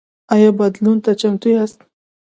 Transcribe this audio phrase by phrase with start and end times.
[0.33, 1.79] ایا بدلون ته چمتو یاست؟